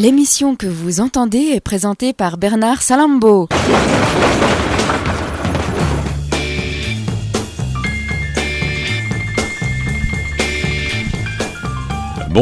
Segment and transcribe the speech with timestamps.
[0.00, 3.48] L'émission que vous entendez est présentée par Bernard Salambo.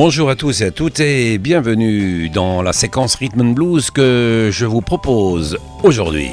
[0.01, 4.49] Bonjour à tous et à toutes et bienvenue dans la séquence Rhythm and Blues que
[4.53, 6.31] je vous propose aujourd'hui.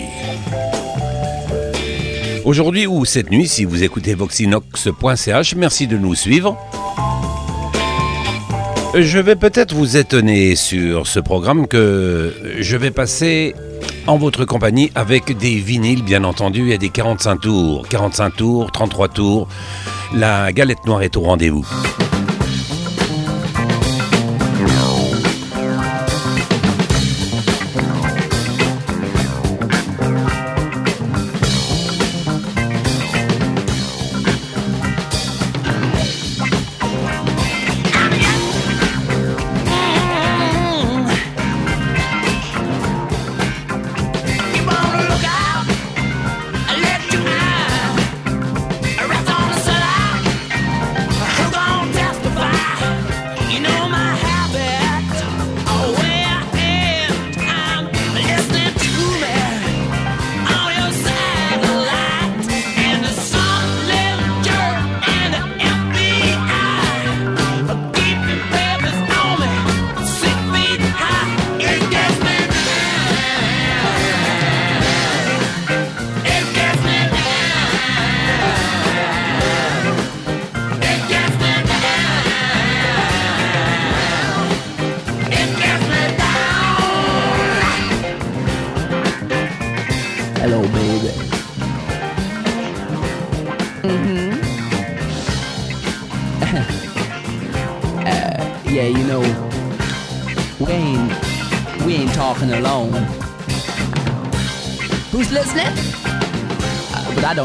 [2.43, 6.55] Aujourd'hui ou cette nuit, si vous écoutez voxinox.ch, merci de nous suivre.
[8.93, 13.55] Je vais peut-être vous étonner sur ce programme que je vais passer
[14.05, 17.87] en votre compagnie avec des vinyles bien entendu et des 45 tours.
[17.89, 19.47] 45 tours, 33 tours.
[20.13, 21.65] La galette noire est au rendez-vous.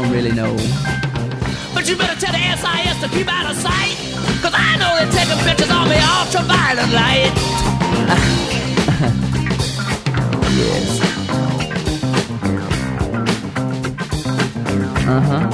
[0.01, 0.55] don't really know.
[1.73, 3.95] But you better tell the SIS to keep out of sight,
[4.41, 7.33] cause I know they're taking pictures of me ultraviolet light.
[10.57, 11.01] yes.
[15.07, 15.45] Uh huh.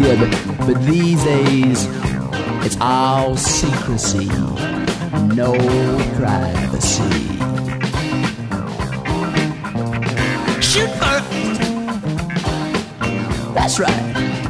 [0.00, 0.30] Yeah, but,
[0.66, 1.86] but these days,
[2.66, 4.26] it's all secrecy,
[5.34, 5.52] no
[6.16, 7.02] privacy.
[10.60, 11.51] Shoot first.
[13.62, 14.41] That's right.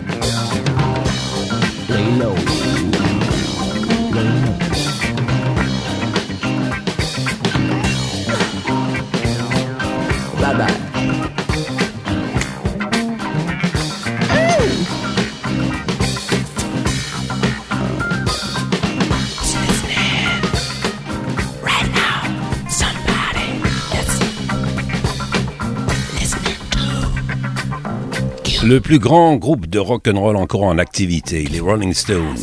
[28.65, 32.37] Le plus grand groupe de rock and roll encore en activité, les Rolling Stones,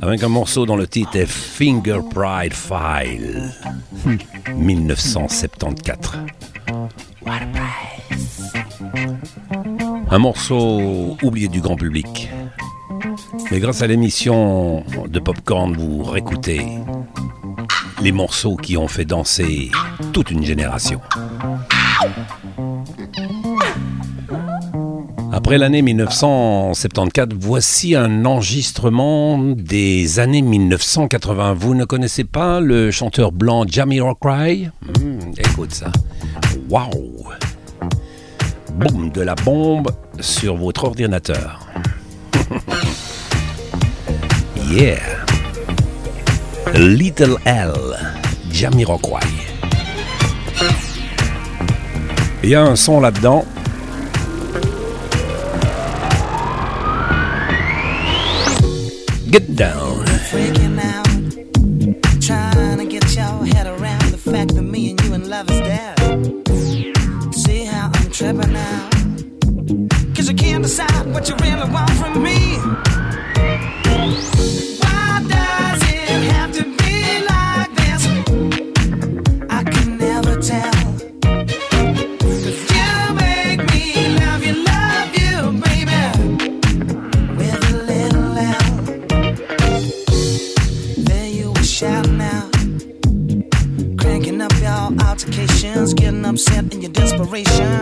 [0.00, 3.50] avec un morceau dans le titre est Finger Pride File,
[4.56, 6.16] 1974.
[10.10, 12.30] Un morceau oublié du grand public.
[13.50, 16.62] Mais grâce à l'émission de Popcorn, vous réécoutez
[18.02, 19.70] les morceaux qui ont fait danser
[20.12, 21.00] toute une génération.
[25.44, 31.52] Après l'année 1974, voici un enregistrement des années 1980.
[31.52, 33.66] Vous ne connaissez pas le chanteur blanc
[34.00, 35.92] Rockrey hmm, Écoute ça.
[36.70, 37.26] Waouh
[38.72, 41.68] Boum, de la bombe sur votre ordinateur.
[44.70, 44.96] yeah
[46.74, 47.74] Little L,
[48.50, 49.26] Jamiroquai.
[52.42, 53.44] Il y a un son là-dedans
[96.34, 97.73] I'm sent in your desperation.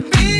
[0.00, 0.37] To be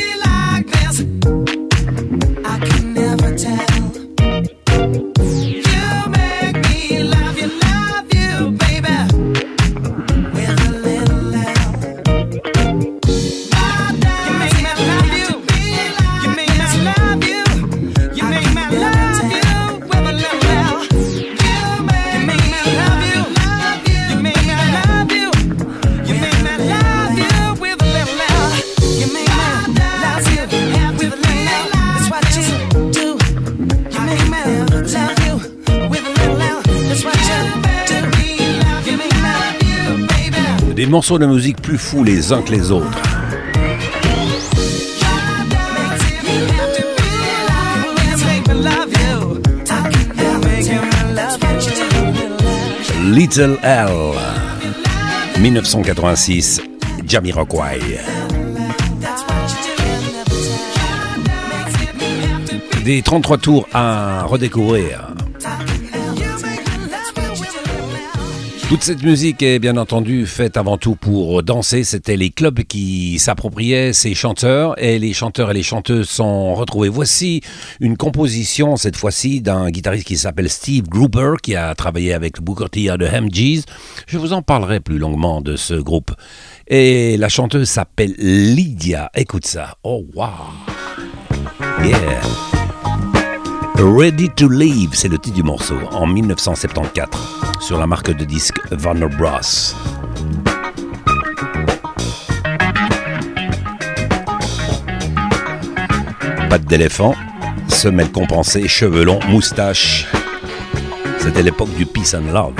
[40.99, 43.01] morceaux de musique plus fous les uns que les autres.
[53.05, 53.87] Little L,
[55.39, 56.61] 1986,
[57.07, 57.79] Jamiroquai.
[62.83, 65.18] Des 33 tours à redécouvrir.
[68.69, 71.83] Toute cette musique est bien entendu faite avant tout pour danser.
[71.83, 76.87] C'était les clubs qui s'appropriaient ces chanteurs et les chanteurs et les chanteuses sont retrouvés.
[76.87, 77.41] Voici
[77.79, 82.69] une composition, cette fois-ci, d'un guitariste qui s'appelle Steve Gruber qui a travaillé avec Booker
[82.69, 83.63] T de Ham G's.
[84.05, 86.11] Je vous en parlerai plus longuement de ce groupe.
[86.67, 89.09] Et la chanteuse s'appelle Lydia.
[89.15, 89.77] Écoute ça.
[89.83, 90.27] Oh, wow.
[91.83, 92.58] Yeah.
[93.81, 97.09] Ready to Leave, c'est le titre du morceau, en 1974,
[97.61, 99.39] sur la marque de disque Warner Bros.
[106.49, 107.15] Patte d'éléphant,
[107.69, 110.07] semelle compensée, cheveux longs, moustache.
[111.17, 112.55] C'était l'époque du peace and love.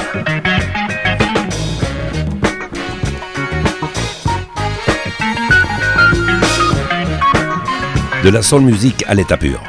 [8.24, 9.62] De la soul music à l'état pur.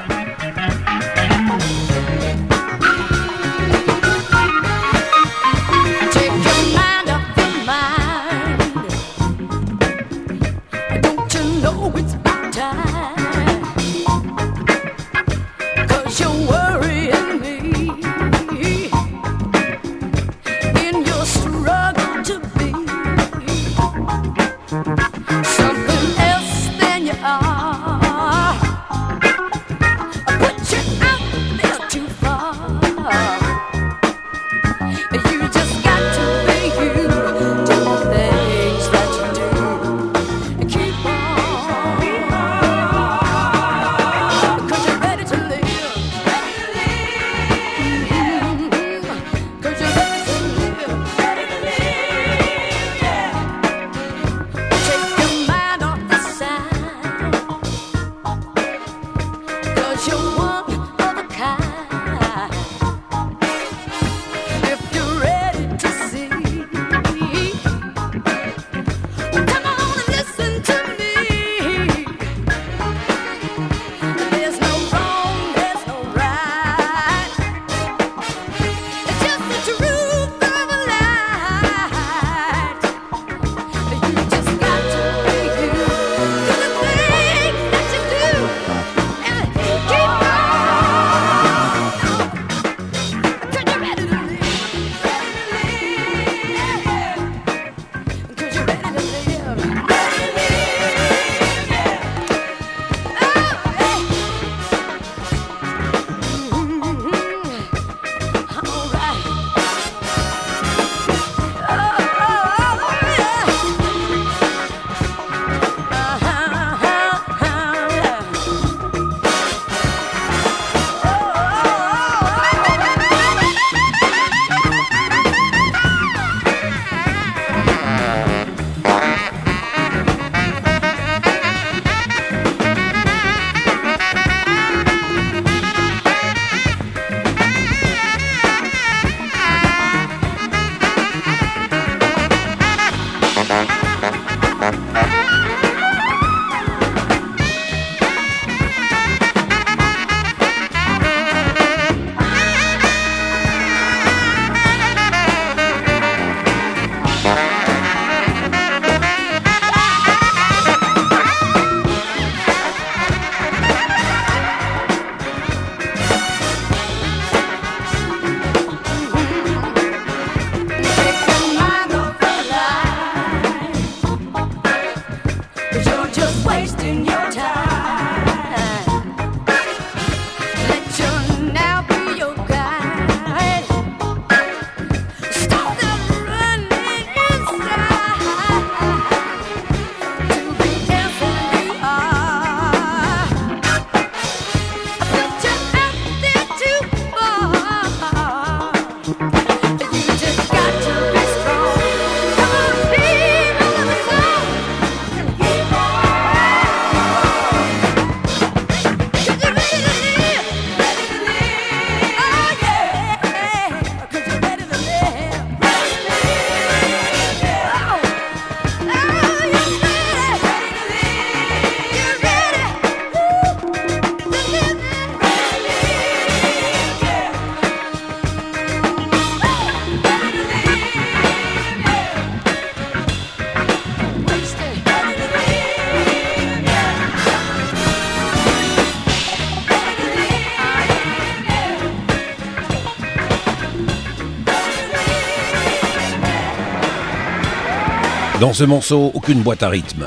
[248.41, 250.07] Dans ce morceau, aucune boîte à rythme.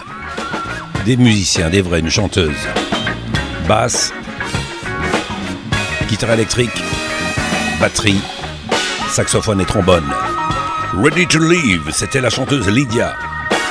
[1.06, 2.58] Des musiciens, des vrais, une chanteuse.
[3.68, 4.12] Basse,
[6.08, 6.82] guitare électrique,
[7.80, 8.20] batterie,
[9.10, 10.12] saxophone et trombone.
[10.96, 13.14] Ready to Leave, c'était la chanteuse Lydia.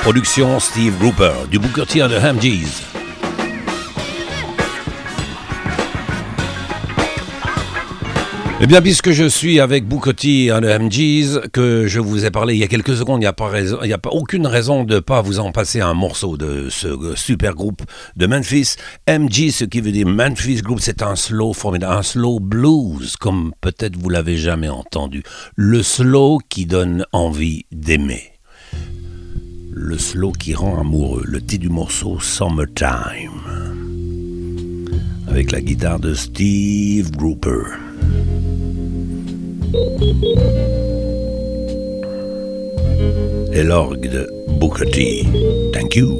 [0.01, 2.92] Production Steve Grouper, du Booker T the Hamgees.
[8.63, 12.53] Eh bien, puisque je suis avec Bukoti and the MGs, que je vous ai parlé
[12.53, 14.99] il y a quelques secondes, il n'y a, pas a pas aucune raison de ne
[15.01, 17.81] pas vous en passer un morceau de ce super groupe
[18.15, 18.75] de Memphis.
[19.05, 23.51] MG, ce qui veut dire Memphis Group, c'est un slow formidable, un slow blues, comme
[23.59, 25.23] peut-être vous l'avez jamais entendu.
[25.57, 28.31] Le slow qui donne envie d'aimer.
[29.73, 31.23] Le slow qui rend amoureux.
[31.25, 33.72] Le titre du morceau, Summertime.
[35.33, 37.63] Avec la guitare de Steve Grouper.
[43.51, 45.25] et l'orgue de Booker T.
[45.73, 46.19] Thank you.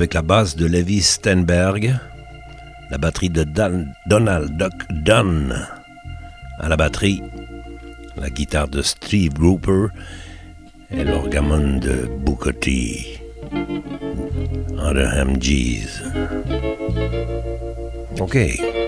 [0.00, 1.94] avec la basse de Levi Stenberg,
[2.90, 3.44] la batterie de
[4.06, 5.54] Donald Duck Dunn.
[6.58, 7.22] À la batterie,
[8.16, 9.88] la guitare de Steve Grouper
[10.90, 13.20] et l'orgamon de Booker T.
[14.78, 16.00] Under MGs.
[18.18, 18.79] OK.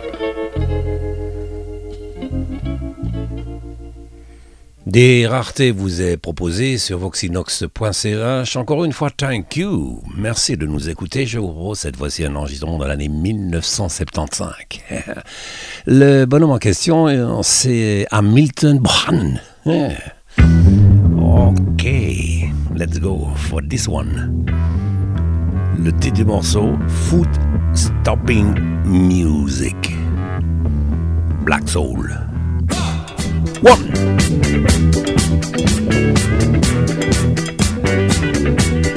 [4.92, 8.56] Des raretés vous est proposé sur voxinox.ch.
[8.56, 10.02] Encore une fois, thank you.
[10.18, 11.24] Merci de nous écouter.
[11.24, 14.52] Je vous propose cette fois-ci un enregistrement de l'année 1975.
[15.86, 19.40] Le bonhomme en question, euh, c'est Hamilton Brown.
[19.64, 19.96] Yeah.
[21.16, 21.84] Ok,
[22.76, 24.44] let's go for this one.
[25.82, 27.30] Le titre du morceau, Foot
[27.72, 29.96] Stopping Music.
[31.46, 32.14] Black Soul.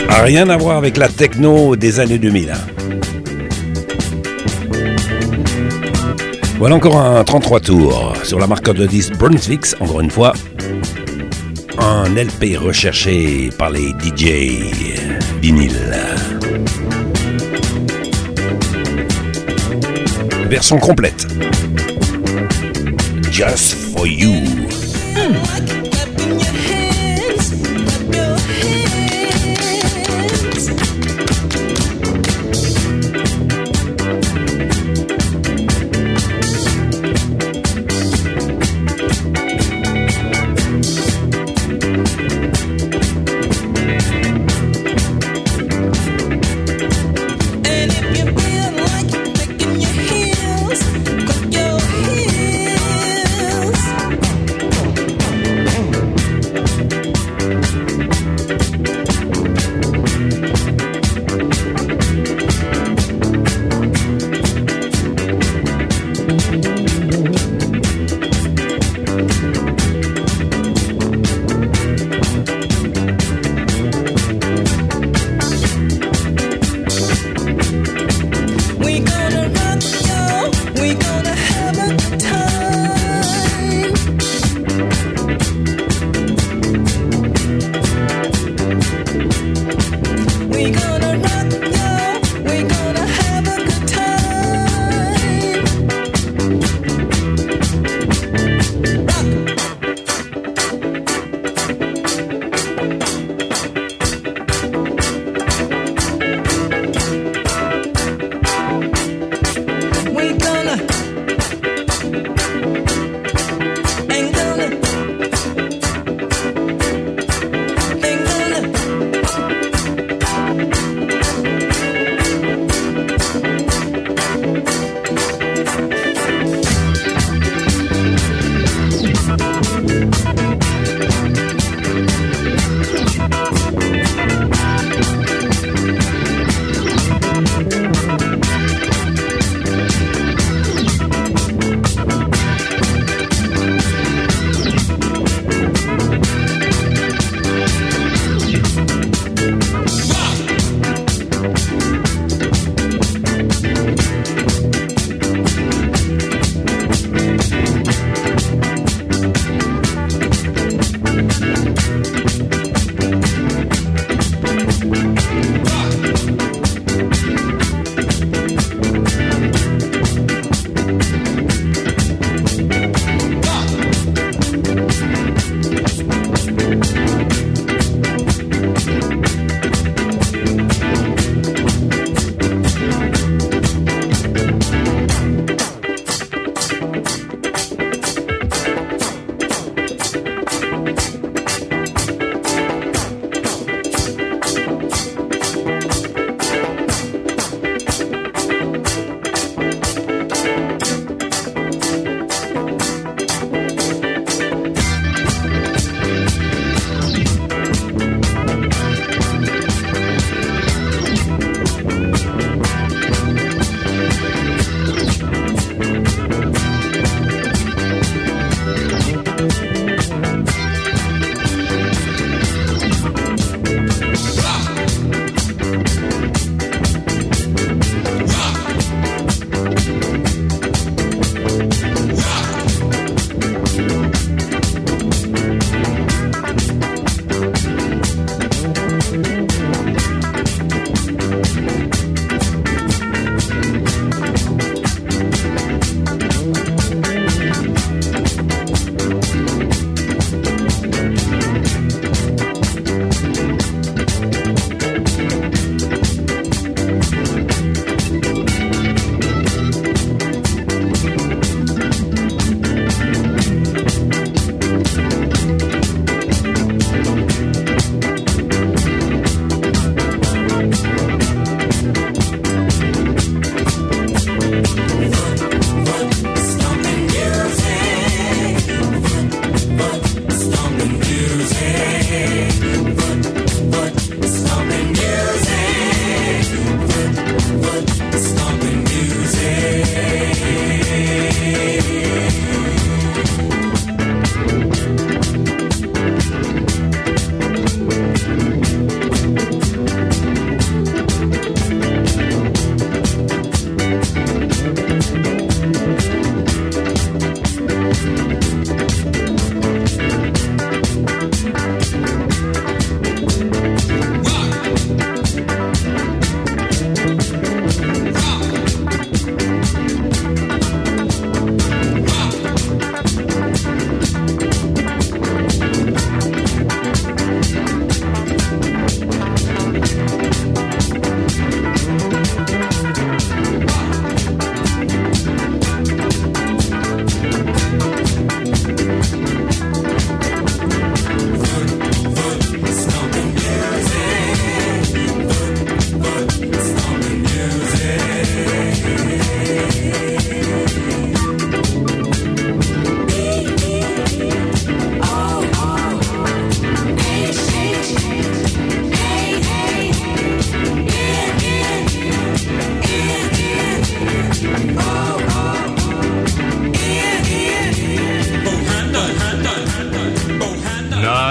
[0.10, 2.52] A Rien à voir avec la techno des années 2000.
[2.52, 2.56] hein.
[6.58, 10.34] Voilà encore un 33 tours sur la marque de 10 Brunswick, encore une fois.
[11.78, 14.64] Un LP recherché par les DJ
[15.42, 15.76] vinyle.
[20.50, 21.28] Version complète.
[23.32, 24.34] Just you.
[25.18, 25.75] And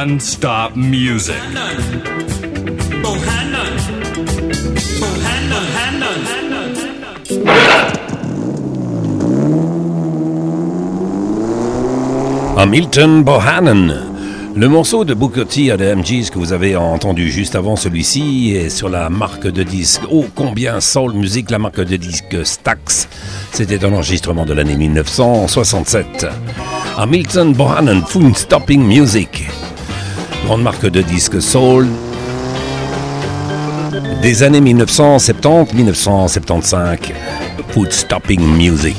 [0.07, 1.35] non-stop music.
[12.57, 13.95] Hamilton Bohannon.
[14.55, 18.69] Le morceau de Booker T à MGs que vous avez entendu juste avant celui-ci est
[18.69, 23.09] sur la marque de disque Oh combien Soul Music, la marque de disque Stax.
[23.53, 26.27] C'était un enregistrement de l'année 1967.
[26.99, 29.45] Hamilton Bohannon, Food Stopping Music.
[30.45, 31.89] Grande marque de disque Soul
[34.21, 36.99] des années 1970-1975.
[37.71, 38.97] Food Stopping Music.